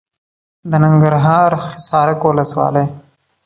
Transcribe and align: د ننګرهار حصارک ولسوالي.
د 0.69 0.71
ننګرهار 0.83 1.51
حصارک 1.69 2.19
ولسوالي. 2.23 2.85